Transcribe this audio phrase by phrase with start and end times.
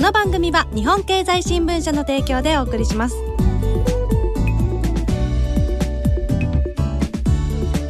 [0.00, 3.16] この番組は日本経済新聞社の提供でお送りします。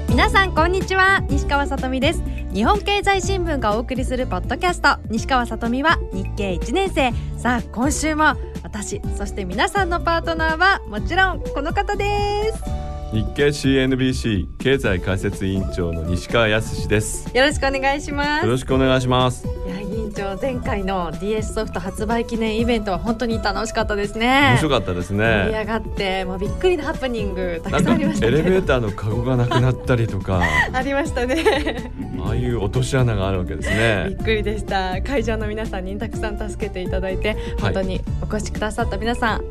[0.09, 1.21] 皆さんこんにちは。
[1.31, 2.25] 西川さとみです。
[2.53, 4.97] 日本経済新聞がお送りするポッドキャスト。
[5.09, 7.13] 西川さとみは日経1年生。
[7.39, 12.81] さあ今週も私そして皆さんのパートナーはもちろんこの方です。
[13.13, 17.31] 日経 CNBC 経済解説委員長の西川康です。
[17.33, 18.47] よろしくお願いします。
[18.47, 19.60] よろしくお願いします
[19.91, 24.51] 委員長前回の DS ソフト発売記念イベントは本当に楽しかったですね。
[24.53, 30.43] 面白かったです盛りね上がってもうびっくりなハプニングたくさんありましたエレベーターのカゴがなくなったりとか。
[30.73, 31.91] ありましたね。
[32.25, 35.03] ああいう落とし穴があるわけですびねっくりでした。
[35.03, 39.45] 会場の皆さんにたくさん助けていただいて本当にお越しくださった皆さん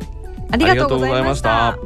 [0.52, 1.78] ありがとうございました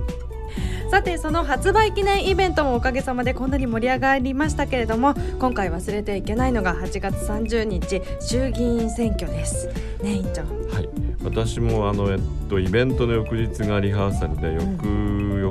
[0.94, 9.70] さてその発売記念イベントもおかげさまでこんなに盛り上がりましたけれども今回忘れていけないのが8月30日衆議院選挙です。
[10.04, 10.44] ね委員長。
[10.72, 10.90] はい。
[11.24, 14.86] 私もあのえっとイベントの翌日がリハーサルで翌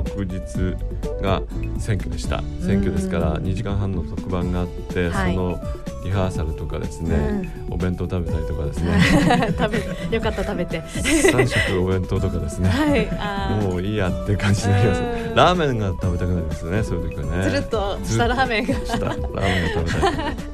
[0.09, 0.75] 翌日
[1.21, 1.41] が
[1.79, 2.41] 選挙でした。
[2.61, 5.35] 選挙ですから2時間半の特番があって、はい。
[5.35, 5.59] その
[6.03, 9.53] リハーサルとかですね、お弁当食べたりとかですね。
[9.57, 9.71] 食
[10.09, 10.81] べよかった食べて。
[10.81, 12.69] 3食お弁当とかですね。
[12.69, 13.63] はい。
[13.63, 15.01] もういいやって感じになります。
[15.01, 15.35] うん。
[15.35, 17.49] ラーメンが食べたくなりますよねそういう時はね。
[17.49, 18.73] つるっとしたラーメンが。
[18.73, 20.52] したラーメンが食べたい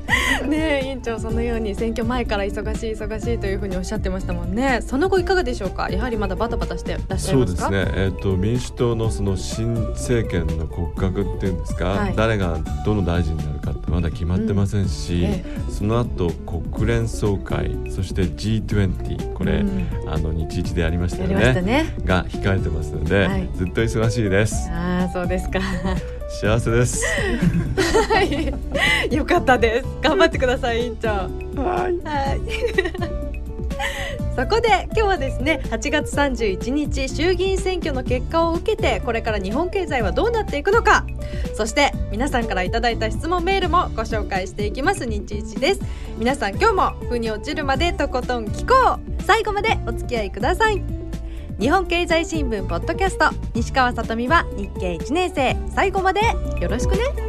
[0.50, 4.82] ねえ委員長そのように選挙前から忙しい忙しいというふうにおっしゃってましたもんね。
[4.82, 5.90] その後いかがでしょうか？
[5.90, 7.70] やはりまだバタバタしてらっしゃいそうますか？
[7.70, 7.94] ですね。
[7.96, 12.16] えっ、と民主党のその新政権の骨格っていうんですか、はい。
[12.16, 14.88] 誰がどの大臣になるかってまだ決まってません。
[14.88, 15.44] し、え。
[15.70, 20.10] その後国連総会そして G20 これ、うん。
[20.10, 21.62] あの日一でやりましたよね。
[21.62, 21.96] ね。
[22.06, 23.50] が控えてますので、はい。
[23.56, 24.70] ずっと忙しいです。
[24.72, 25.60] ああそうですか
[26.30, 27.04] 幸せです。
[28.10, 28.54] はい。
[29.14, 29.88] よかったです。
[30.02, 31.10] 頑張ってください委員長。
[31.10, 31.98] はい。
[32.06, 32.42] はい。
[34.36, 41.06] そこで今日はですね8月31日衆議院選挙の結果を受けてこれから日本経済はどうなっていくのか。
[41.56, 45.06] そして皆さんからいただいた質問メールもご紹介していきます。
[45.06, 45.82] 日一です。
[46.18, 49.10] 皆さん今日も腑に落ちるまでとことん聞こう。
[49.30, 50.99] 最後までお付き合いください
[51.60, 53.32] 日本経済新聞ポッドキャスト。
[53.54, 55.58] 西川さとみは日経1年生。
[55.76, 56.22] 最後まで
[56.62, 57.29] よろしくね。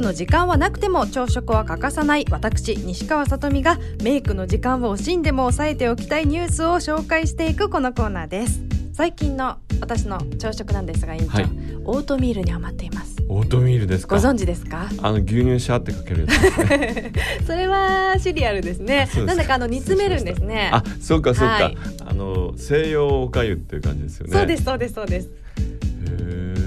[0.00, 2.24] クの時間はなくても朝食は欠かさない。
[2.30, 8.62] 私西川さとみがメイクの時間を惜しんでも抑えておきたいニュースを紹介していくこのコーナーです。
[8.94, 11.50] 最近の私の朝食なんですが委員長、はい
[11.86, 13.16] オートミールにハマっています。
[13.28, 14.16] オートミールですか？
[14.16, 14.88] ご存知ですか？
[15.02, 17.12] あの牛乳シャーってかけるね。
[17.46, 19.08] それはシリアルですね。
[19.26, 20.70] なんだかあの煮詰めるんですね。
[20.72, 21.76] あそうかそうか、はい。
[22.06, 24.32] あの西洋おかゆっていう感じですよね。
[24.32, 25.26] そうですそうですそうです。
[25.26, 25.30] へ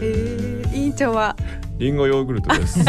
[0.01, 1.35] え委員長は？
[1.83, 2.79] リンゴヨーグルトです。
[2.79, 2.87] 流し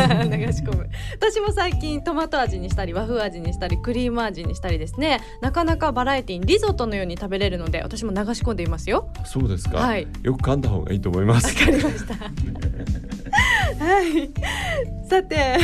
[0.63, 0.89] 込む。
[1.15, 5.21] 私も最近トマト味にしたり和風味にしたりクリーム味にしたりですね。
[5.41, 9.09] なかなかバラエティにリゾットのように食べれるので私も流し込んでいますよ。
[9.25, 10.07] そうですか、はい。
[10.23, 12.15] よく噛んだ方がいいと思いまわすかりました。
[13.85, 14.31] はい。
[15.09, 15.59] さて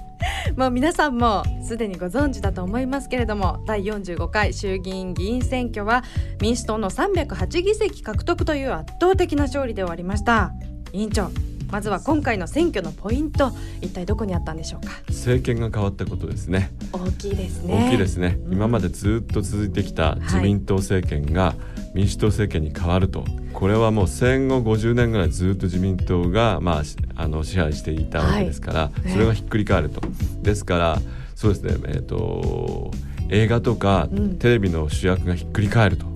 [0.56, 6.02] もう皆さんもすでにご存知だと思いますけれども第45回衆議院議員選挙は
[6.40, 10.52] 民主党の308議席獲得という圧倒的な勝利で終わりました。
[10.94, 11.30] 委員長
[11.70, 14.92] まずは今回の選挙のポイント一体どこにあったんでしょうか？
[15.08, 16.72] 政権が変わったことですね。
[16.92, 17.86] 大きいですね。
[17.88, 18.52] 大きいですね、うん。
[18.54, 21.54] 今までずっと続いてきた自民党政権が
[21.94, 29.10] 民主党政権に変わると、これはもう戦後50年ぐらいずっと自民党が、まあし、あの支配していたわけですから、はい。
[29.10, 30.00] それがひっくり返ると、
[30.42, 30.98] ですから
[31.34, 32.90] そうですねえっ、と
[33.28, 34.38] 映画とかうん。
[34.38, 36.06] テレビの主役がひっくり返ると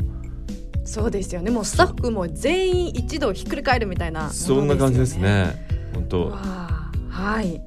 [0.85, 1.51] そうですよね。
[1.51, 4.21] もうスタッフも全員一度ひっくり返るみたいな。
[4.21, 5.67] ものそんな感じですね。
[5.95, 6.31] 本当。
[6.31, 7.61] はい。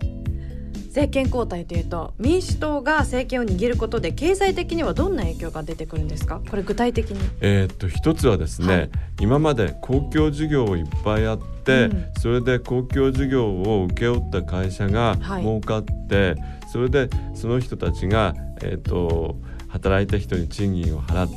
[0.87, 6.41] 政権交代というと民主党が政権を握ることで経済的にはどんな影響が出てくるんですか？
[6.49, 7.19] これ具体的に。
[7.39, 8.89] えーっと一つはですね、はい。
[9.21, 12.05] 今まで公共事業をいっぱいあって、うん。
[12.19, 15.43] それで公共事業を請け負った会社がはい。
[15.43, 16.35] 儲かって、
[16.71, 19.35] それでその人たちが、えーっと
[19.69, 21.29] 働いた人に賃金を払っ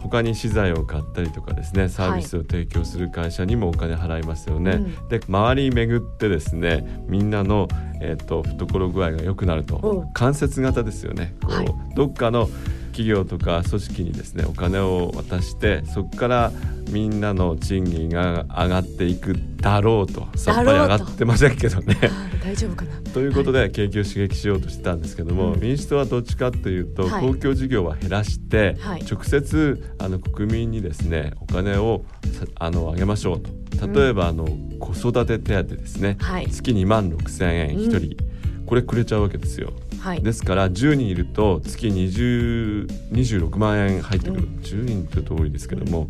[0.00, 4.72] 他に資材を買ったりとかですねサービスを提供する会社にもお金払いますよね。
[4.72, 5.08] うん。
[5.08, 7.68] で周り巡ってですねみんなの、
[8.00, 9.80] えー、と懐具合が良くなるおう。
[9.80, 11.34] と間接型ですよね。
[11.42, 11.66] こうはい。
[11.94, 12.48] どっかの
[12.96, 16.52] 企業とか組織にですねお金を渡してそこから
[16.88, 21.96] みんなの賃金が上がっていくだろうとさっぱり上がってませんけどね。
[22.42, 23.00] 大丈夫かな。
[23.12, 25.60] ということで景気を刺激しようとしてたんですけども、うん。
[25.60, 27.26] 民主党はどっちかというと、はい。
[27.26, 29.04] 公共事業は減らして、はい。
[29.04, 33.50] 直接あの国民にですねお金をさあの上げましょうと。
[33.88, 34.46] 例えば、あの
[34.78, 36.48] 子育て手当ですね、はい。
[36.48, 37.84] 月2万6千円うん。
[37.88, 38.16] 1人、
[38.66, 39.72] これくれちゃうわけですよ。
[40.00, 40.22] はい。
[40.22, 44.56] ですから10人いると月20 26万円入ってくる、うん。
[44.62, 46.08] 10人って多いですけども。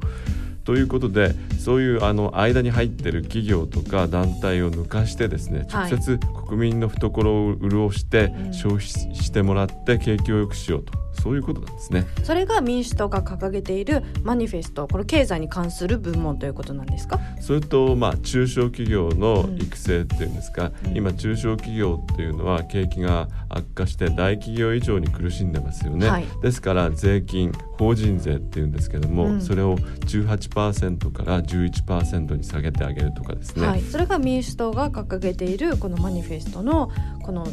[0.64, 5.92] ということでそういうあの間に入ってる企業とか団体を抜かしてですねはい。
[5.92, 8.52] 直接国民の懐を潤してうん。
[8.52, 12.06] 消費してもらって景気を良くしようとそういうことなんですね。
[12.22, 17.18] それが民主党が掲げているマニフェストこれ経済に関する部門ということなんですか？
[17.40, 20.96] それとまあ中小企業の育成っていうんですか、うん。
[20.96, 26.26] 今中小企業っていうのは景気が悪化して大企業以上に苦しんでますよね、はい。
[26.42, 29.40] ですから税金法人税っていうんですけども、うん。
[29.40, 36.90] それを18%から11%に下げてあげるとかですね、はい、それが民主党が掲げているこのマニフェストの
[37.22, 37.46] この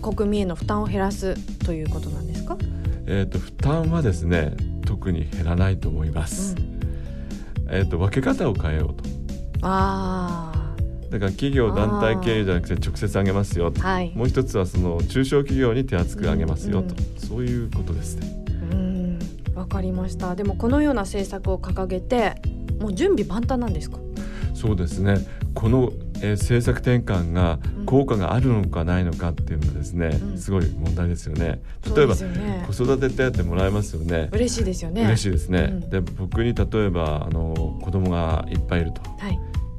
[0.00, 1.34] 国民への負担を減らす
[1.64, 2.56] ということなんですか、
[3.10, 6.54] えー、と負担はですね特に減らないと思います、
[7.68, 9.04] えー、と分け方を変えようと。
[9.62, 10.52] あ
[11.10, 13.80] だから企業団体経営じゃなくて直接上げますよと。
[13.80, 14.12] あはい。
[14.14, 17.18] もう一つはその中小企業に手厚く上げますよと、うん。
[17.18, 18.44] そういうことですね。
[18.72, 19.18] うん。
[19.54, 20.34] わかりました。
[20.36, 22.34] でもこのような政策を掲げて
[22.78, 23.96] もう準備万端なんですか？
[24.52, 25.16] そうですね。
[25.54, 27.86] この、えー政策転換がうん。
[27.86, 30.38] 効果があるのかないのかっていうのはですね、うん。
[30.38, 31.60] すごい問題ですよね。
[31.96, 34.28] 例えばね子育て手当もらえますよね。
[34.32, 35.04] 嬉しいですよね。
[35.04, 35.60] 嬉しいですね。
[35.72, 35.90] うん。
[35.90, 39.38] で僕に例えばあの子供がいっぱいいるとはい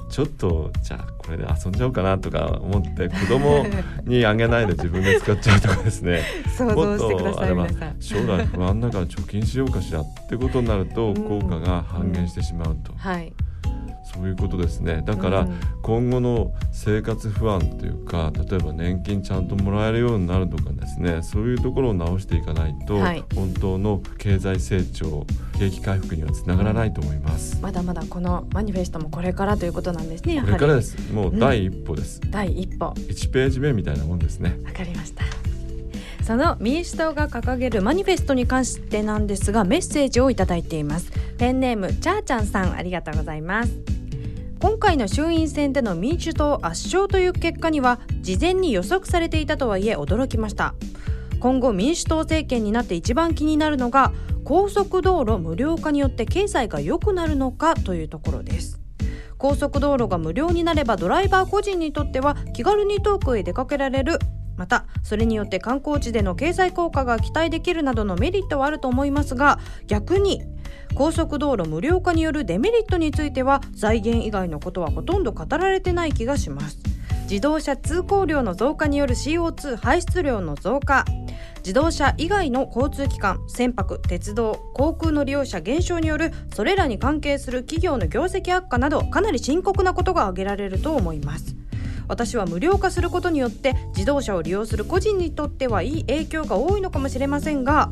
[0.10, 3.64] ちょっとじゃあこれで遊んじゃおうかなとか思って 子供
[4.06, 6.24] にあげないで自分で使っちゃうとかですね。
[6.58, 11.16] 想像してくださいもっとあれは皆さん将来不安だから貯金しようかしらってことになるとうん。
[11.16, 13.32] 効果が半減してしまうと、はい
[14.20, 15.02] そういうことですね。
[15.06, 15.60] だからうん。
[15.82, 21.22] 今後の生活不安というか例えば年金ちゃんともらえるようになるとかですね。
[21.24, 23.24] そういうところを直していかないと、はい。
[23.34, 25.26] 本当の経済成長
[25.58, 27.60] 景気回復にはつながらないと思います。
[27.62, 30.98] まだまだこのマニフェストもこれからということなんですねこれからです。
[31.14, 32.90] もう第一歩です、第一歩。
[32.90, 34.60] 1ページ目みたいなもんですね。
[34.66, 35.24] わかりました。
[36.24, 41.12] その民主党が掲げるマニフェストに関してなんですがメッセージをいただいています。
[41.40, 43.99] ペンネームチャーちゃんさんありがとうございます
[44.60, 50.76] 今回の衆院選での民主党圧勝という結果には事前に予測されていたとはいえ驚きました。
[51.40, 54.12] 今後民主党政権になって一番気になるのが
[54.44, 58.82] 高速道路無料化によって経済が良くなるのかというところです。
[59.38, 64.20] 高速道路が無料になればドライバー個人にとっては気軽に遠くへ出かけられる
[64.60, 70.44] またそれによって観光地での経済効果が期待できるなどのメリットはあると思いますが逆に
[70.96, 76.78] 高速道路無料化によるデメリットについては財源以外のことはほとんど語られてない気がします。
[77.30, 81.06] 自動車通行量の増加による CO2 排出量の増加
[81.58, 91.59] 自動車以外の交通機関船舶鉄道航空の利用者減少によるそれらに関係する企業の業績悪化などかなり深刻なことが挙げられると思います。
[92.10, 97.90] 私は無料化することによって自動車を利用する個人にとってはいい影響が多いのかもしれませんが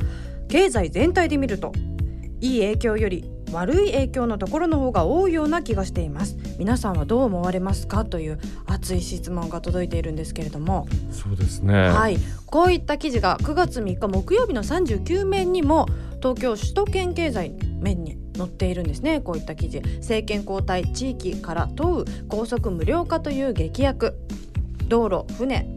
[0.49, 1.71] 経済全体で見ると
[2.41, 6.37] いい影響より悪い影響のところの方が多いような気がしています。
[6.59, 10.87] 皆さんはどう思われますかという熱い質問が届いているんですけれども。
[11.11, 11.89] そうですね。
[11.89, 15.87] はい、こういった記事が9月3日木曜日の39面にも
[16.21, 19.21] 東京首都圏経済面に載っているんですね。
[19.21, 19.81] こういった記事。
[19.97, 22.05] 政権交代地域から問う。
[22.27, 24.17] 高速無料化という劇薬。
[24.87, 25.67] 道路船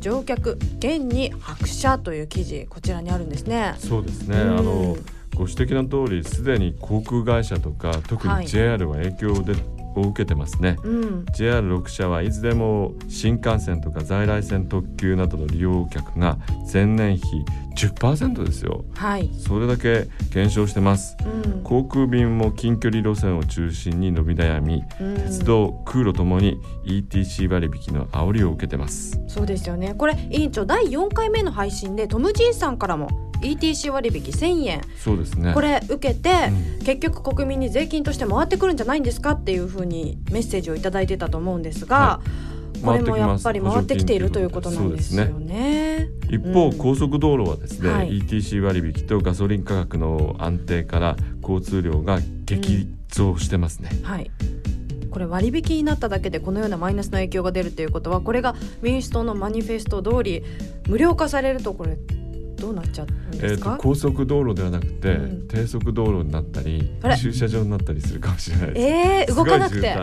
[0.00, 2.66] 乗客現に拍車という記事。
[2.68, 3.74] こちらにあるんですね。
[3.78, 4.58] そうですね、うん。
[4.58, 4.96] あの
[5.34, 8.44] ご指摘の通りすでに航空会社とか特はい。
[8.44, 9.54] に JR は影響で
[9.96, 10.76] を受けてますね。
[10.82, 11.24] うん。
[11.32, 16.38] JR6 社はいずれも新幹線とか在来線特急などの利用客が
[16.70, 17.44] 前年比
[17.76, 18.84] 10%ですよ。
[18.94, 21.16] はい、それだけ減少してます。
[21.44, 21.62] うん。
[21.62, 25.14] 航空便も近距離路線を中心に伸び悩みうん。
[25.16, 29.20] 鉄道空路ともに ETC 割引の煽りを受けてます。
[29.28, 29.94] そうですよね。
[29.94, 35.52] これ委員長第4回目の配信でトム・ジーさんからも ETC 割引1000円そうですね。
[35.54, 36.30] これ受けて、
[36.78, 36.84] うん。
[36.84, 42.20] 結局国民に税金として回ってくるんじゃないんですかっていうふうにメッセージをいただいてたと思うんですが、は
[42.84, 46.08] これもやっぱり回回ってきているということなんですよそうね。
[46.30, 46.78] 一方、うん。
[46.78, 48.20] 高速道路はですね、はい。
[48.20, 54.30] ETC 割引とガソリン価格の安定から交通量が激増してますね、はい。
[55.10, 60.44] これ割引になっただけでこのようなマイナスの影響が出るということはこれが民主党のマニフェスト通り
[60.88, 61.98] 無料化されるとこれ
[62.60, 65.48] どうなっちゃうんですか、高速道路ではなくて、うん。
[65.48, 68.86] 低速道路になったり駐車場になったりするかもしれないです。
[68.86, 69.96] えー、動かなくて？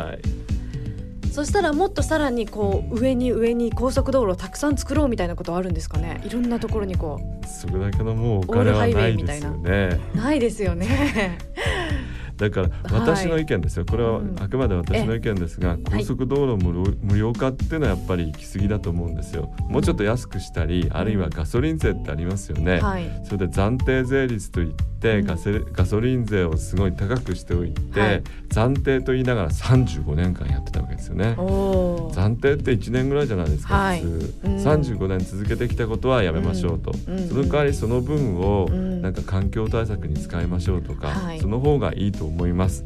[1.32, 6.20] そしたらもっとさらにこう上に上に高速道路をたくさん作ろうみたいなことはあるんですかね？
[6.26, 10.00] いろんなところにこそれだけのもうお金はないですよね。
[10.16, 11.38] うないですよね。
[12.38, 14.36] だから私の意見ですよ、これはうん。
[14.40, 19.52] あくまで私の意見ですが、高速道路無料無料化っていうのはやっぱり行き過ぎだと思うんですよ。
[19.70, 22.80] もうちょっと安くしたり、あるいはガソリン税ってありますよね。
[22.80, 23.10] はい。
[23.24, 25.26] それで暫定税率といって、うん。
[25.26, 28.24] ガセガソリン税をすごい高くしておいて、はい。
[28.50, 31.36] 暫定と言いながら35年間やってたわけですよね。
[31.38, 34.02] 暫定って1年ぐらいじゃないですか、はい。
[34.02, 34.56] 普通、うん。
[34.58, 37.20] 35年続けてきたことはやめましょうと、うん。
[37.20, 37.28] うん。
[37.28, 39.02] その代わりその分をうん。
[39.02, 41.40] なんか環境対策に使いましょうとか、はい。
[41.40, 42.86] その方がいいと思います。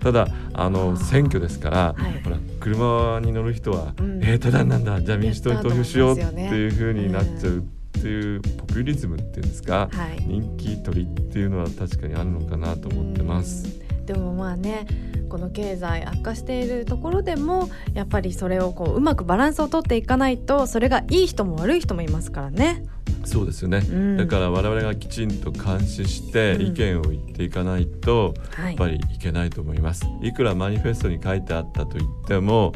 [0.00, 1.04] ただああのー。
[1.04, 2.22] 選挙ですから、はい。
[2.22, 4.22] ほら車に乗る人は、うん。
[4.22, 10.22] えー、ただなんだじゃあ民主党に投票しようっていうふうになっちゃうっていうポピュリズムっていうんですか、はい。
[10.26, 13.66] 人気取りっていうのは確かにあるのかなと思ってます。
[13.66, 14.06] うん。
[14.06, 14.86] でもまあね
[15.28, 22.84] この経済悪化しているところでもやっぱりそれをこううまくバランスを取っていかないとそれがいい人も悪い人もいますからね。
[23.24, 24.16] そうですよね、うん。
[24.16, 26.66] だから我々がきちんと監視してうん。
[26.68, 28.66] 意見を言っていかないと、はい。
[28.68, 30.06] やっぱりいけないと思います。
[30.22, 32.72] いくらマニフェストに書いてあったと言っても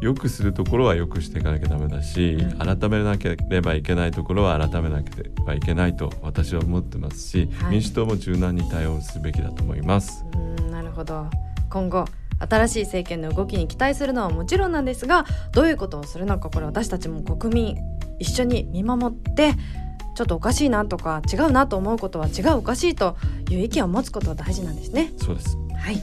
[0.00, 2.58] 良くするところは良くしていかなきゃダメだし、うん。
[2.58, 7.72] 改めなければいけないところは改めなければいけないと私は思ってますし、はい。
[7.72, 10.24] 民主党も柔軟に対応すべきだと思います。
[10.34, 11.26] うんなるほど。
[11.70, 12.06] 今後
[12.40, 17.76] 新しい政権の動きに期待するのはもちろんなんですがどういうことをするのかこれ私たちも国民
[18.18, 19.54] 一緒に見守って
[20.14, 23.16] ちょっとおかしいなとか違うなと思うことは違うおかしいと
[23.50, 25.12] いう意見を持つことは大事なんですね。
[25.16, 26.02] そうですはい。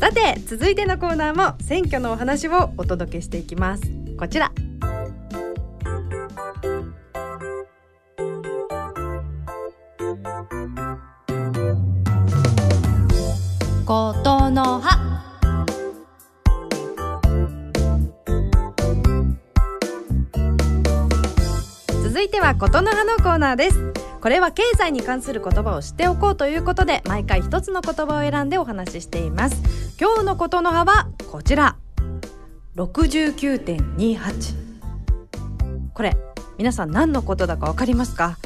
[0.00, 3.82] さて続いてのコーナーも選挙のお話をお届けしていきます。
[4.18, 4.50] こちら。
[22.50, 23.92] はことの葉のコーナーです。
[24.20, 29.62] これは経済に関する言葉を知っておこうということで毎回一つの言葉を選んでお話ししています。
[30.00, 31.76] 今日のことの葉はこちら。
[32.74, 34.54] 69.28
[35.94, 36.16] これ
[36.58, 38.36] 皆さん何のことだかわかりますか？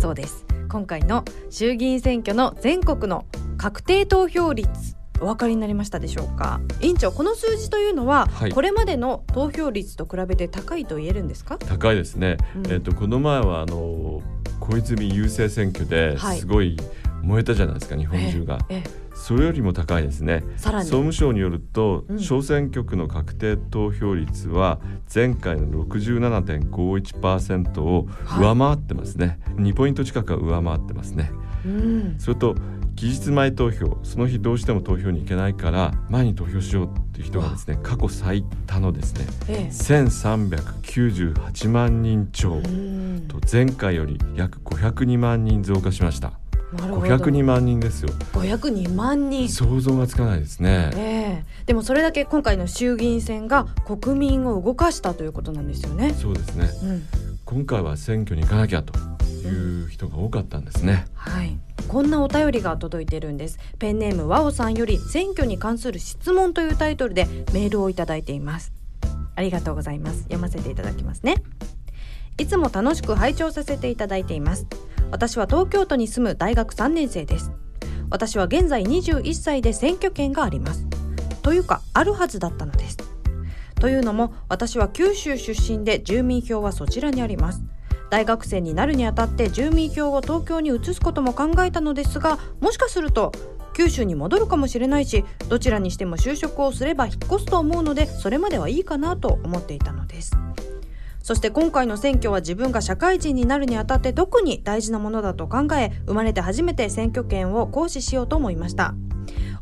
[0.00, 0.44] そうです。
[0.68, 3.26] 今回の衆議院選挙の全国の
[3.58, 4.95] 確定投票率。
[5.20, 6.60] お分かりになりましたでしょうか？
[6.80, 8.52] 委員長この数字というのは、はい。
[8.52, 11.58] これまでの投票率と比べて高いと言えるんですか？
[11.58, 12.72] 高いですね、うん。
[12.72, 14.22] えっとこの前はあの
[14.60, 16.38] 小泉郵政選挙ではい。
[16.38, 16.76] すごい
[17.22, 20.44] 燃えたじゃないですか、日本中が、ええそれよりも高いですね。
[20.58, 20.84] さらに。
[20.84, 22.20] 総務省によると、うん。
[22.20, 24.78] 小選挙区の確定投票率は
[25.12, 28.06] 前回の67.51%を
[28.38, 31.30] 上回ってますね、2ポイント近くは上回ってますね
[31.66, 32.14] うん。
[32.18, 32.54] それと
[32.96, 39.66] 期日前投票その日どうしても投票に行けないから前に投票しようっていう人がですね過去最多のですねええ。
[39.68, 42.54] 1398万人超。
[42.54, 43.26] うん。
[43.28, 46.32] と前回より約502万人増加しました。
[46.72, 47.06] なるほど。
[47.06, 48.08] 502万人ですよ。
[48.32, 49.48] 502万人。
[49.48, 50.90] 想像がつかないですね。
[50.94, 51.44] ええ。
[51.66, 56.14] でもそれだけ今回の衆議院選が国民を動かしたということなんですよね。
[56.14, 56.68] そうですね。
[56.82, 57.02] うん、
[57.44, 59.15] 今回は選挙に行かなきゃと
[59.46, 61.58] いう人が多かったんですねはい。
[61.88, 63.58] こんなお便りが届いてるんです。
[63.78, 68.72] ペンネームわおさんより選挙に関する質問というタイトルでメールをいただいています。
[69.36, 70.22] ありがとうございます。
[70.22, 71.42] 読ませていただきますね。
[72.38, 74.66] いつも楽しく拝聴させていただいています。
[75.10, 77.52] 私は東京都に住む大学3年生です。
[78.10, 80.86] 私は現在21歳で選挙権があります。
[81.42, 82.96] というか、あるはずだったのです。
[83.80, 87.62] というのも、私は九州出身で住民票はそちらにあります。
[88.10, 93.32] 大学生になるにあたって住民票を東京に移すことも考えたのですがもしかすると
[93.74, 100.36] 九州に戻るかもしれないしどちらにしても就職をすれば引っ越すと思うのでそれまではいいかなと思っていたのです。
[101.26, 108.94] そして今回の選挙は自分が社会人になるにあたって特に大事なものだと考え生まれて初めて選挙権を行使しようと思いました。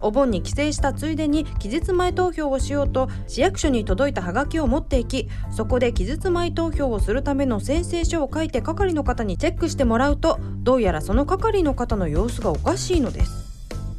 [0.01, 13.45] お盆に帰省したついでに期日前投票をしようと市役所に届いたハガキを持っていきそこで期日前投票をするための宣誓書を書いて係の方にチェックしてもらうとどうやらその係の方の様子がおかしいのです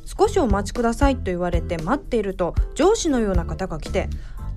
[0.06, 4.10] 少しお待ちくださいと言われて待っていると上司のような方が来て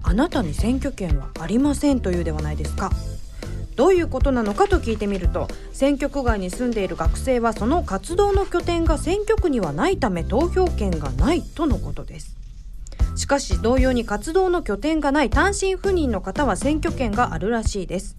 [0.02, 2.90] あなたに選挙権はありませんというではないですか。
[3.78, 12.36] どういうことなのかと聞いてみると選挙区外に住んでいる学生はその活動の拠点が選挙区にはないため投票権がないとのことです。
[13.14, 18.16] しかし同様に活動の拠点がない単身赴任の方は選挙権があるらしいです。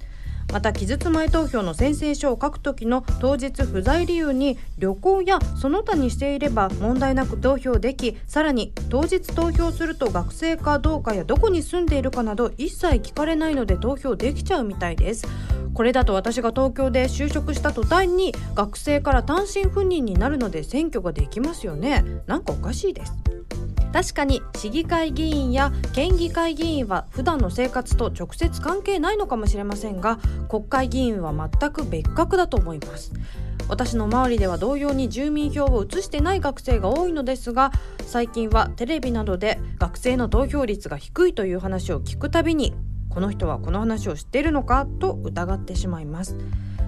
[0.52, 15.28] また期日前投票の宣誓書を書く時の当日不在理由に旅行やその他にしていれば問題なく投票できさらに当日投票すると学生かどうかやどこに住んでいるかなど一切聞かれないので投票できちゃうみたいです。
[15.74, 22.04] これだと私が東京で就職した途端に学生から単身赴任になるので選挙ができますよね。
[22.26, 23.14] なんかおかしいです。
[23.92, 33.12] 確かに市議会議員や県議会議員は普段の生活と直接関係ないのかもしれませんが国会議員は全く別格だと思います。
[33.68, 37.72] 私の周りでは同様に住民票を移してない学生が多いのですが
[38.08, 42.74] 最近はテレビなどで学生の投票率が低いという話を聞くたびに
[43.10, 46.36] この人はこの話を知っているのかと疑ってしまいます。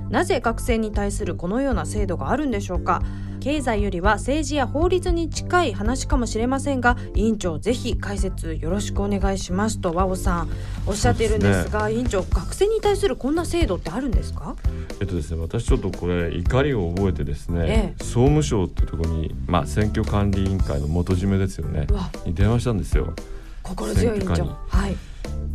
[0.09, 3.01] なぜ学生に対するこのような制度があるんでしょうか？
[3.41, 10.49] 経済よりは政治や法律に近い話かもしれませんが委員長ぜひ解説よろしくお願いしますと和尾さん
[10.85, 14.55] おっしゃっているんですが、ね、委員長学生に対するこんな制度ってあるんですか？
[15.01, 21.87] えっとですね私ちょっとこれ怒りを覚えてですね、ええ、総務省ってところにまあ選挙管理委員会の元締めですよね。
[22.27, 23.13] に電話したんですよ。
[23.63, 24.45] 心強い委員長。
[24.45, 24.95] はい。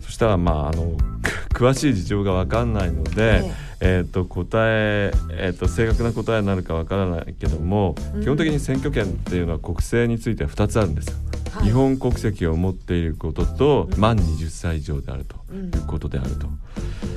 [0.00, 0.96] そしたらまああの
[1.54, 11.16] 詳しい事情が分かんないので、ええー、と答ええー、と正確な答えになるか分からないけども、うん、基本的に選挙権っていうのは国政については2つあるんですよ。
[11.52, 16.48] はい、日本国籍を持っていることと、うん、満20歳以上であるということであると。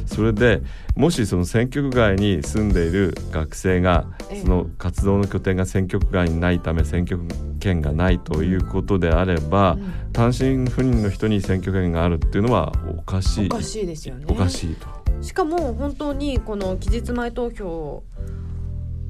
[0.05, 0.61] それで
[0.95, 4.07] もしその選挙区外に住んでいる学生が
[4.41, 7.19] その活動の拠点が選挙区外にないため選挙
[7.59, 9.77] 権がないということであれば、
[10.13, 13.45] 単身赴任の人に選挙権があるっていうのはおかしい。
[13.47, 14.25] おかしいですよね。
[14.27, 14.98] おかしいと。
[15.21, 18.03] しかも本当にこの期日前投票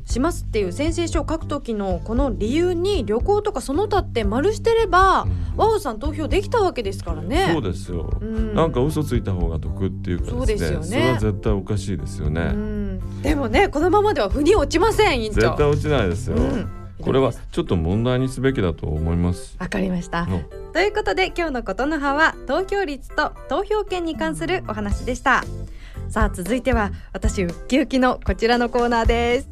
[0.06, 7.52] しますっていう宣誓書を書く時のこの理由に旅行とかその他って丸してれば、和尾さん投票できたわけですからね。
[7.54, 10.86] そうですよ、うん、なんか嘘ついた方が得っていうかそうですよね。
[10.88, 16.70] それは絶対おかしいですよね、うん、でもねこのままでは腑に落ちません絶対落ちないですよ、うん。
[17.02, 19.56] これはちょっと問題にすべきだと思います。
[19.60, 20.28] わかりました、
[20.74, 25.44] ということで今日のことの葉は投票率と投票権に関するお話でした
[26.10, 29.50] さあ続いては私ウッキウキのこちらのコーナーです。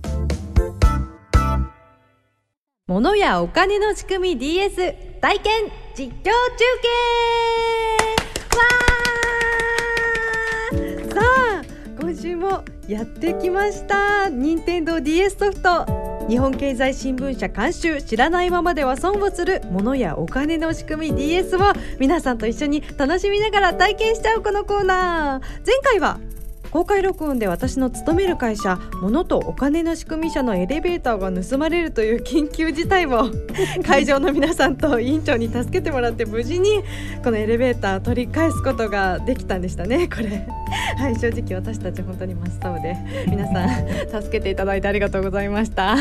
[2.88, 4.76] 物やお金の仕組み DS
[5.22, 6.32] 体験実況中
[6.82, 6.90] 継。
[10.74, 11.14] わー。
[11.14, 11.62] さあ
[12.02, 14.28] 今週もやってきました。
[14.30, 15.86] 任天堂 d s ソフト。
[16.28, 21.60] 日本経済新聞社監修知らないままでは損をする物やお金の仕組み DS を
[22.00, 25.66] 皆さんと一緒に楽しみながら体験しちゃうこのコーナー。
[25.66, 26.20] 前回は
[26.72, 33.30] 公開録音で私の勤める会社物とお金の仕組み社のエレベーターが盗まれるという緊急事態を
[33.86, 36.84] 会場の皆さんと委員長に助けてもらって無事に
[37.24, 40.46] このエレベーター取り返すことができたんでしたねこれ。
[40.98, 45.96] はい正直私たち本当に真っ青で皆さん助けていただいてありがとうございました。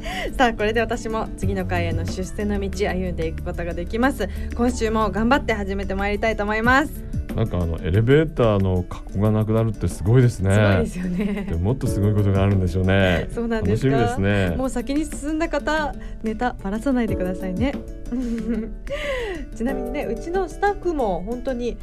[0.36, 4.28] さあこれで私も次の回への出世の道歩んでいくことができます。
[4.56, 7.09] 今週も頑張って始めてまいりたいと思います
[7.40, 10.52] なんかあのエレベーターの格好がなくなるってすごいですね。
[10.52, 11.46] すごいですよね。
[11.48, 13.28] でもっとすごいことがあるんでしょうね。
[13.32, 14.56] そうなんです楽しみですね。
[14.58, 17.72] もう先に進んだ方、ネタばらさないでくださいね。
[19.56, 21.78] ちなみにね、うちのスタッフも本当に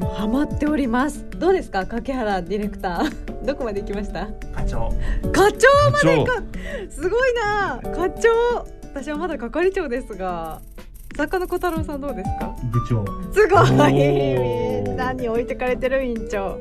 [0.00, 1.26] もうハマっております。
[1.38, 3.12] どうですか、柿原ディレクター。
[3.44, 4.28] どこまで行きました？
[4.54, 4.88] 課長。
[5.30, 6.32] 課長まで行く。
[6.88, 8.30] すごいな、課長。
[8.94, 10.62] 私はまだ係長ですが。
[11.14, 12.54] 作家の小太郎さんどうですか？
[12.64, 13.04] 部長。
[13.32, 13.72] すごい。
[14.96, 16.58] 何置いてかれてる委員長。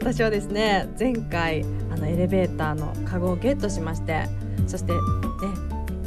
[0.00, 4.24] 私はですね前回あのエレベーターのカゴをゲットしまして
[4.66, 4.98] そしてね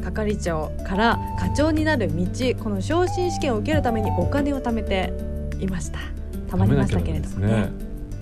[0.03, 2.25] 係長から課長になる道
[2.62, 5.13] この昇進試験を受けるためにお金を貯めて
[5.60, 5.99] いました。
[6.49, 7.71] たまりましたけれどもね、ね、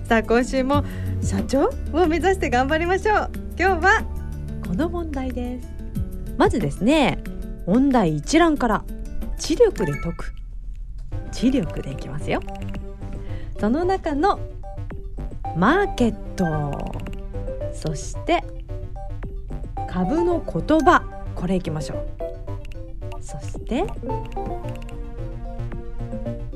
[0.04, 0.84] さあ今週も
[1.22, 3.30] 社長を目指して頑張りましょう。
[3.58, 4.04] 今日は
[4.66, 5.68] この問題です。
[6.36, 7.18] まずですね
[7.66, 8.84] 問題一覧から
[9.38, 10.34] 知力で解く。
[11.30, 12.40] 知力でいきますよ。
[13.58, 14.40] その中の
[15.56, 16.72] マーケット。
[17.72, 18.44] そして
[19.88, 21.02] 株の言葉。
[21.34, 22.08] これいきましょう。
[23.20, 23.84] そして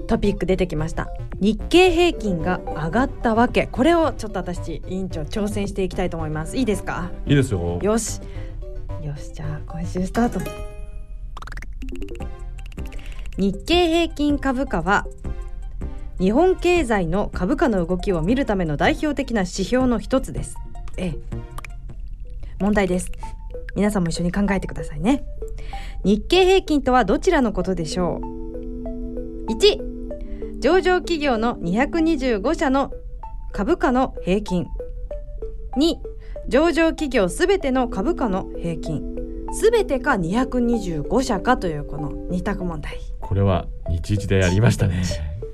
[0.06, 1.08] トピック出てきました。
[1.40, 3.66] 日経平均が上がったわけ。
[3.66, 6.56] これをちょっと私委員長挑戦していきたいと思います。
[6.56, 7.10] いいですか？
[7.26, 7.78] いいですよ。
[7.82, 8.20] よし。
[9.02, 9.32] よし。
[9.32, 10.40] じゃあ今週スタート
[13.38, 15.07] 日経平均株価は
[16.18, 20.57] 日本経済の株価の動きを見るための代表的な指標の一つです。
[20.96, 21.18] ええ。
[22.59, 23.12] 問題です。
[23.75, 25.22] 皆さんも一緒に考えてくださいね。
[26.03, 32.90] 日経平均とはどちらのことでしょう？1上場企業の225社の
[33.53, 34.66] 株価の平均。
[35.77, 35.96] 2
[36.49, 39.14] 上場企業すべての株価の平均。
[39.53, 42.99] すべてか225社かというこの二択問題。
[43.26, 45.02] これは日一でやりましたね。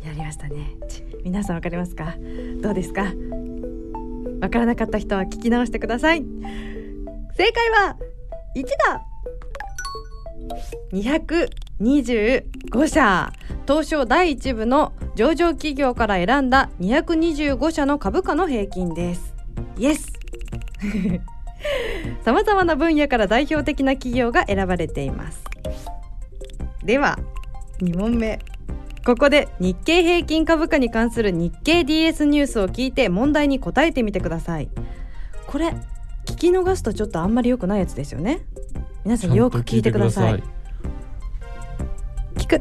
[0.05, 0.77] やりましたね。
[1.25, 2.15] 皆さんわかりますか？
[2.61, 3.13] どうですか？
[4.41, 6.23] わからなかった人は聞き直してください。
[7.37, 7.97] 正解は
[8.55, 9.03] 1だ。
[11.81, 13.33] 225社。
[13.67, 19.35] 東証第1部の上場企業から選んだ225社の株価の平均です。
[19.79, 20.13] イエス。
[22.23, 25.43] さまざまな分野から代表的な企業が選ばれています。
[26.85, 27.19] では
[27.81, 28.39] 2問目。
[29.05, 34.69] ここで日経平均株価に関する日経 DS ニュースを聞いて問題に答えてみてください。
[35.47, 35.75] これ
[36.27, 38.47] 聞き逃すとちょっとあんまり良くないやつですよね。
[39.05, 40.43] 皆さんよく聞いてください。
[42.37, 42.61] 聞く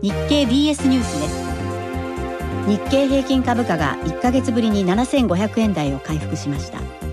[0.00, 1.44] 日経 BS ニュースです。
[2.66, 7.03] 日経平均株価が1ヶ月ぶりに7500円台を回復しました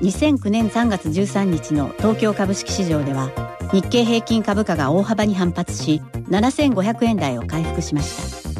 [0.00, 3.30] 2009年3月13日の東京株式市場では
[3.72, 8.50] 日経平均株価が大幅に反発し7500円台を回復しました。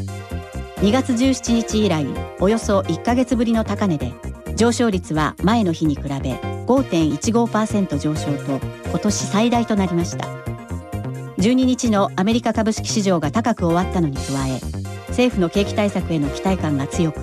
[0.81, 2.07] 2月17日以来
[2.40, 4.12] およそ1ヶ月ぶりの高値で
[4.55, 10.27] 上昇率は前の日に比べ5.15%上昇と今年最大となりました。
[11.38, 14.61] 12日のアメリカ株式市場が高く終わったのに加え
[15.09, 17.20] 政府の景気対策への期待感が強く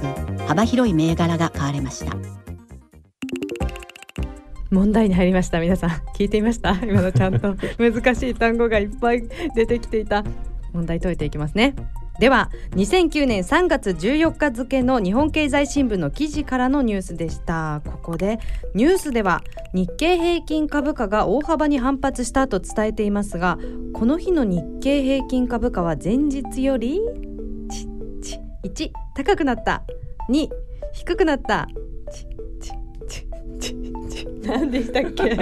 [0.47, 2.40] 幅広い銘柄が買われました。
[4.71, 5.59] 問題に入りました。
[5.59, 6.71] 皆さん聞いていました？
[6.81, 7.55] 今のちゃんと。
[7.77, 10.23] 難しい単語がいっぱい出てきていた。
[10.73, 11.75] 問題解いていきますね。
[12.19, 17.81] では2009年3月14日付の日本経済新聞の記事からのニュースでした。
[17.85, 18.39] ここで
[18.73, 19.41] ニュースでは
[19.73, 23.57] 日経平均株価が大幅に反発したと伝えていますが
[23.93, 27.01] この日の日経平均株価は前日より
[28.63, 29.83] 1高くなった。
[30.29, 30.47] 2
[30.93, 31.67] 低くなった。
[34.43, 35.35] 何でしたっけ？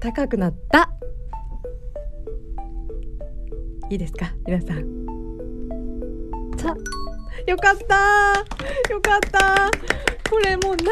[0.00, 0.90] 高くなった。
[3.90, 4.34] いいですか？
[4.46, 4.84] 皆さん。
[6.58, 6.74] さ
[7.46, 8.44] よかった。
[8.92, 9.70] よかった。
[10.30, 10.88] これもう何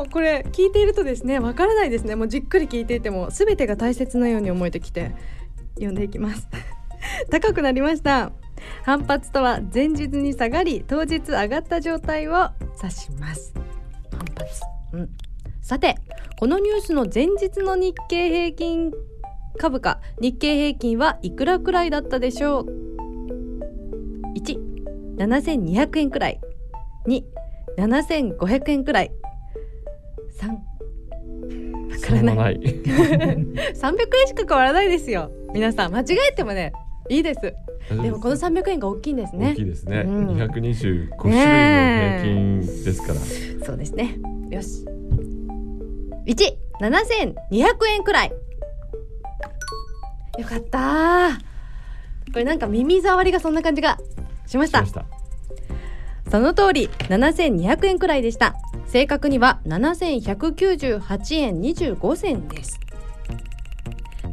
[0.00, 2.14] をこれ聞いているとですねわからないですね。
[2.16, 5.12] もうじっくり聞いていても全てが大切なように思えてきて。
[5.74, 6.48] 読んでいきます。
[7.30, 8.32] 高くなりました
[8.84, 12.50] 反発とは前日に下がり当日上がった状態を
[12.82, 13.54] 指します。
[14.10, 15.10] 反発、うん、
[15.60, 15.96] さて
[16.38, 18.92] このニュースの前日の日経平均
[19.58, 22.66] 株価日経平均はいくらくらいだったでしょう
[25.18, 26.40] ？17200円くらい。
[27.76, 29.12] 27500円くらい。
[30.40, 30.58] 3わ
[32.00, 32.36] からない。
[32.36, 32.60] ない。
[32.62, 35.32] 300円しか変わらないですよ。
[35.52, 36.72] 皆さん間違えてもね
[37.08, 37.40] いいです。
[37.40, 39.52] でもこの300円が大きいんですね。
[39.52, 40.26] 大きいですね、うん。
[40.36, 41.40] 225種類の
[42.06, 43.20] 平均ですから、
[43.66, 44.18] そうですね。
[44.50, 44.84] よし。
[46.26, 47.34] 1 7200
[47.88, 48.32] 円くらい。
[50.38, 50.78] よかった。
[50.78, 51.38] ー
[52.32, 53.98] これなんか耳障りがそんな感じが
[54.46, 54.78] しました。
[54.80, 55.06] しました。
[56.30, 58.54] その通り7200円くらいでした。
[58.86, 62.80] 正確には7198円25銭です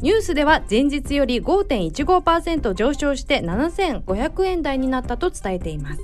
[0.01, 6.01] ニュースでは前日より5.15%上昇して7500円台になったと伝えています。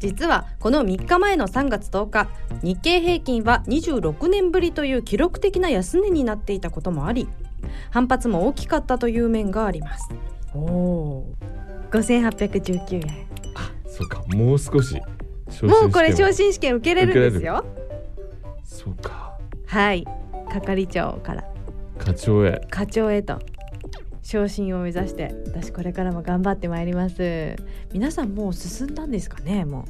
[0.00, 2.28] 実はこの3日前の3月10日
[2.62, 7.26] 日経平均は26年ぶりという記録的な安値になっていたこともあり
[7.90, 10.10] 反発も大きかったという面があります。
[10.54, 11.34] おお
[11.90, 13.26] 5819円
[13.86, 15.00] そうかもう少し
[15.62, 17.64] もうこれ昇進試験受けれるんですよ
[18.64, 20.04] そうかはい
[20.60, 21.44] 係長から。
[21.98, 22.60] 課長へ。
[22.70, 23.40] 課長へと。
[24.22, 25.34] 昇進を目指して。
[25.46, 27.56] 私これからも頑張ってまいります。
[27.92, 29.84] 皆さんもう進んだんですかねも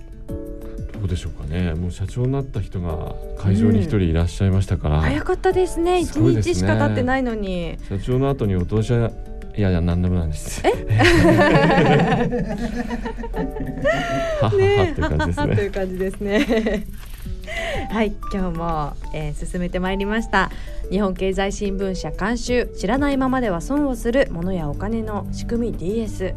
[0.93, 1.75] どううでしょうかね。
[1.75, 6.01] もう社長になった人が会場に一人いらっしゃいましたから、早かったですね。
[6.01, 6.43] 一ね。
[6.43, 7.77] 日しか経ってないのに。
[7.89, 9.11] 社長の後にお通しは
[9.57, 10.63] いやいや何でもないです。
[10.65, 10.71] え？
[14.41, 16.87] はははっていう感じですといねう感じですね
[17.91, 20.51] はい今日も、えー進めてまいりました。
[20.91, 26.35] 日本経済新聞社監修知らないままでは損をする物やお金の仕組み DS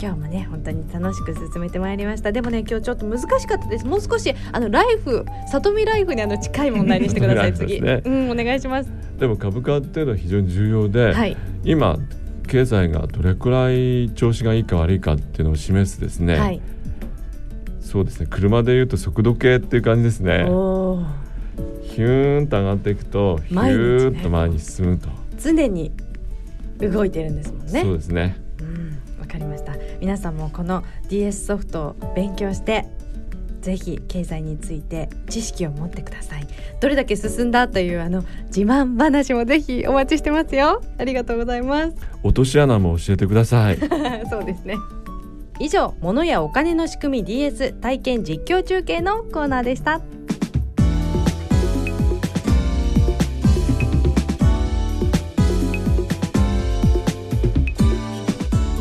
[0.00, 2.32] 今日もね本当に楽しく進めてまいりました。
[2.32, 3.86] でもね今日ちょっと難しかったです。
[3.86, 8.90] もう少しあのライフ里見ライフにあの近い問題にしてください 次、ライフですうんお願いします。
[9.18, 11.36] でも株価っていうのは非常に重要で、はい。
[11.64, 11.98] 今
[12.46, 16.60] 経済がどれくらい調子がいいか悪いかっていうのを示すですね、はい
[17.86, 25.92] そうですね車でいうと速度計っていう感じですねヒューンと上がっていくとヒューッと前に進むと、常に
[26.78, 29.74] 動いてるんですもんねそうですねうん、わかりました。
[30.00, 32.86] 皆さんもこの DS ソフトを勉強して、
[33.60, 36.46] ぜひ経済について知識を持ってください。
[36.80, 40.82] どれだけ進んだというあの自慢話もぜひお待ちしてますよ。
[40.98, 41.96] ありがとうございます。
[42.22, 43.78] 落とし穴も教えてください
[44.30, 44.76] そうですね。
[45.58, 50.00] 以上、物やお金の仕組み DS 体験実況中継のコーナーでした。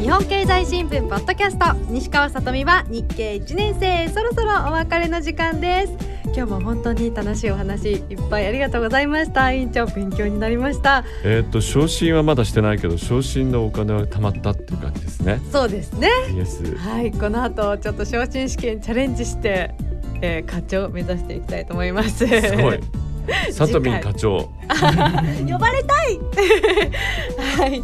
[0.02, 9.54] 日本経済新聞ポッドキャスト西川さとみは日経1年生そろそろお別れの時間です今日も本当に楽しいお話いっぱいありがとうございました。
[9.54, 11.06] 委員長勉強になりました。
[11.24, 15.40] えっと昇進はまだしてないけど昇進のお金は貯まったっていう感じですね。
[15.50, 16.10] そうですね。
[16.78, 19.72] はいこの後ちょっと昇進試験チャレンジして、
[20.22, 22.28] えー、課長を目指していきたいと思います。
[22.28, 22.82] すごい。
[23.54, 24.40] さとみん課長
[25.48, 26.20] 呼ばれたい。
[27.58, 27.82] はい。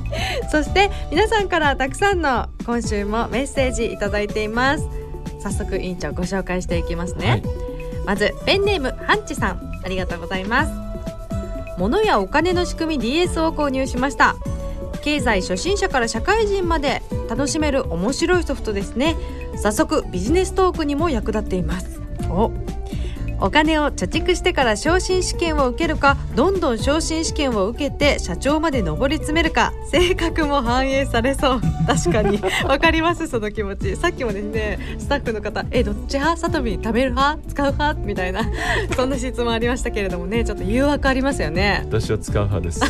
[0.52, 4.86] そして皆さんからたくさんの今週もメッセージいただいています。
[5.40, 7.71] 早速委員長ご紹介していきますね、はい
[8.06, 10.72] まずペンネームハンチさんありがとうございます。
[11.78, 14.36] 物やお金の仕組み DS を購入しました。
[15.02, 19.18] 経済初心者から社会人まで楽しめる面白いソフトですね。
[19.56, 22.00] 早速ビジネストークにも役立っています。
[22.30, 22.52] お。
[23.43, 31.62] お金を貯蓄してから昇進試験を受けるかどんどん昇進試験を受けて社長まで上り詰めるか性格も反映されそう。
[31.88, 32.39] 確かに。
[32.67, 33.95] わかりますその気持ち。
[33.95, 37.39] さっきもですねスタッフの方「えどっち派さとみ食べる派？
[37.49, 38.41] 使う派?」みたいな
[38.95, 41.84] そんな質問ありましたけれどもねちょっと誘惑ありますよね。
[41.88, 42.82] 私は使う派です。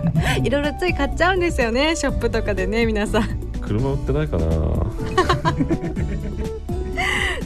[0.42, 3.28] いろいろつい買っちゃうんですよねショップとかでね皆さん。
[3.60, 4.46] 車売ってないかな。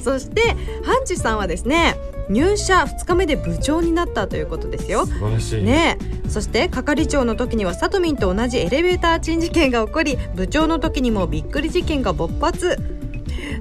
[0.03, 0.43] そして
[0.85, 1.97] ハンチさんはですね
[2.29, 5.07] 入社2日目で部長になったということですよ。
[5.07, 6.29] 素晴らしい、ねえ。
[6.29, 12.79] そして係長の時にはさとみんと同じエレベーター珍事件が起こり部長の時にもびっくり事件が勃発。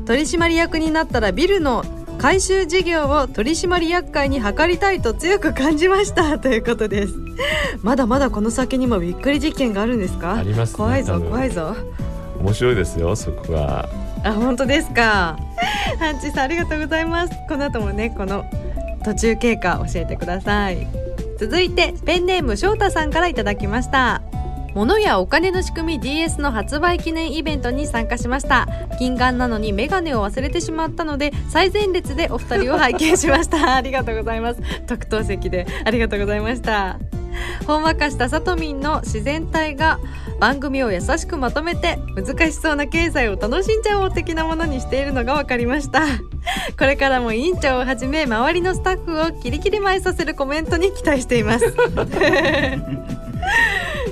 [0.06, 1.84] 取締役になったらビルの
[2.18, 6.38] 回収事業を取締役会に諮りたいと強く感じました。
[6.40, 7.14] ということです。
[7.82, 10.36] まだまだこの先にもびっくり事件があるんですか？
[10.36, 10.78] ありますね。
[10.78, 11.76] 怖いぞ怖いぞ。
[12.40, 13.88] 面白いですよそこが
[14.24, 15.38] あ本当ですか？
[16.00, 17.34] ハンチさんありがとうございます。
[17.48, 18.46] この後もねこの
[19.04, 20.88] 途中経過教えてください。
[21.40, 24.22] 続いてペンネーム翔太さんからいただきました。
[24.74, 28.68] 物やお金の仕組み DS の発売記念イベントに参加しました。
[29.00, 33.76] 近眼なのにメガネを忘れてしまったので最前列でお二人を拝見しました。
[33.76, 34.62] ありがとうございます。
[34.88, 37.00] 特等席でありがとうございました。
[37.72, 40.02] ほんわかしたさとみんの自然体が
[40.42, 46.02] 番組を優しくまとめて難しそうな経済を楽しんじゃおう的なものにしているのが分かりました。
[46.78, 51.66] これからも委員長をはじめ周りのスタッフをキリキリ前させるコメントに期待しています。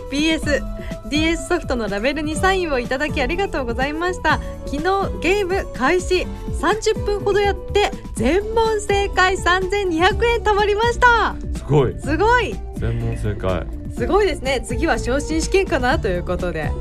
[0.10, 0.64] BS
[1.10, 4.40] DS ソフトのラベルにサインをいただきありがとうございました。
[4.68, 4.84] 昨日
[5.20, 6.26] ゲーム開始
[6.62, 11.36] 30分ほどやって全問正解3200円貯まりました。
[11.58, 12.00] すごい。
[12.00, 13.68] すごい全問正解。
[13.94, 14.62] すごいですね。
[14.66, 16.72] 次は昇進試験かなということで。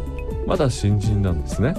[0.46, 1.74] まだ新人なんですね。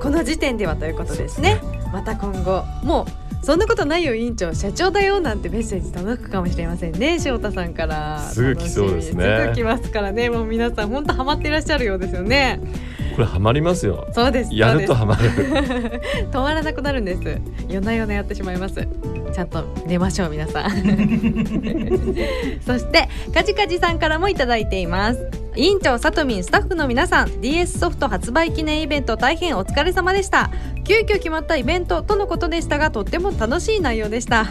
[0.00, 1.60] この時点ではということですね。
[1.92, 2.64] また今後。
[2.84, 3.06] も
[3.42, 4.54] うそんなことないよ委員長。
[4.54, 7.18] 社長だよなんてメッセージ届くかもしれませんね。
[7.18, 8.20] 翔太さんから。
[8.20, 9.40] すぐ来そうですね。
[9.42, 10.30] すぐ来ますからね。
[10.30, 12.60] もう皆さん本当ハマっていらっしゃるようですよね。
[13.14, 14.06] これハマりますよ。
[14.12, 14.54] そうです。
[14.54, 15.30] やるとハマる。
[16.30, 17.40] 止まらなくなるんです。
[17.68, 18.86] 夜な夜なやってしまいます
[19.32, 20.70] ちゃんと寝ましょう皆さん。
[22.64, 25.45] そしてカジカジさんからもいただいています。
[25.56, 30.50] 委員長さとみんスタッフの皆さん DS ソフト発売記念イベント大変お疲れ様でした。
[30.84, 34.46] 急遽決まったイベントとのことでしたがとっても楽しい内容でした。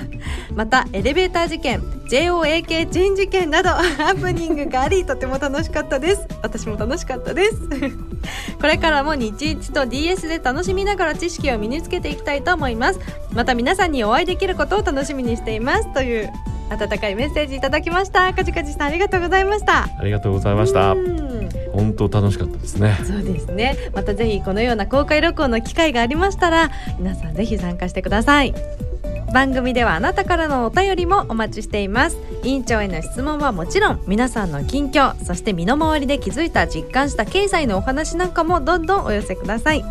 [0.56, 3.70] またエレベーター事件 JOAK チェン事件など
[4.02, 6.28] ハプニングがありとても楽しかったです。
[6.42, 7.54] 私も楽しかったです。
[8.60, 13.00] これからも日一と DS で楽しみながら知識を身につけていきたいと思います。
[13.32, 15.94] また皆さんにお会いできることを楽しみにしています。
[15.94, 16.32] という
[16.70, 18.34] 温かいメッセージいただきました。
[18.34, 19.84] かじかじさんありがとうございました。
[19.84, 20.94] ありがとうございました。
[20.94, 21.50] うん。
[21.74, 22.98] 本当楽しかったですね。
[23.04, 23.76] そうですね。
[23.94, 28.54] またぜひこのような公開録音の機会がありましたら皆さんぜひ参加してください。
[29.34, 32.18] 番組ではあなたからのお便りもお待ちしています。
[32.44, 39.84] 委員長への質問はもちろん皆さんの近況そして身の回りで気づいた実感した経済のお話なんかもどんどんお寄せください。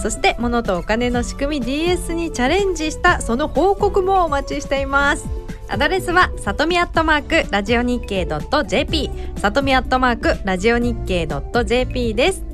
[0.00, 5.26] そして物とお金の仕組み DS にチャレンジしたその報告もお待ちしています
[5.68, 8.26] アドレスはさとみアットマークラジオ日経
[8.66, 12.44] .jp さとみアットマークラジオ日経 .jp です。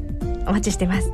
[0.47, 1.13] お待ちしてます。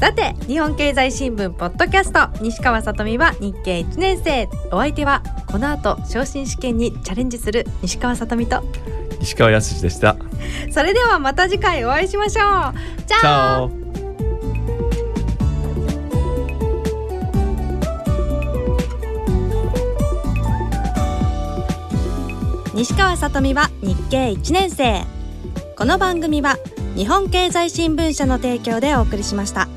[0.00, 4.48] さて日本経済新聞ポッドキャスト西川さとみは日経1年生。
[4.72, 8.62] お相手はこの後昇進試験にチャレンジする西川さとみと。
[9.20, 10.16] 石川康でした。
[10.72, 13.02] それではまた次回お会いしましょう。
[13.06, 13.89] チャオ
[22.80, 25.04] 西川さとみは日経1年生。
[25.76, 26.56] この番組は
[26.96, 29.68] 日本経済新聞社の提供でお送りしました。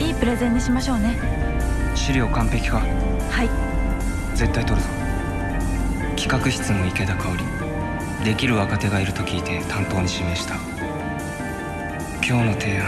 [0.00, 1.16] いいプレゼンにしましょうね。
[1.94, 2.78] 資料完璧か？
[2.78, 4.36] はい。
[4.36, 4.88] 絶対取るぞ。
[6.16, 7.44] 企画室の池田香織。
[8.24, 10.56] できる若手がいると聞いて担当に指名した。
[12.26, 12.86] 今日の提案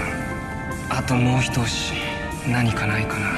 [0.88, 1.92] あともう一押し
[2.48, 3.32] 何かないかな。